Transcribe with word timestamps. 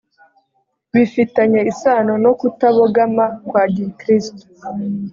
bifitanye 0.93 1.59
isano 1.71 2.13
no 2.23 2.31
kutabogama 2.39 3.25
kwa 3.47 3.63
gikristo 3.75 4.45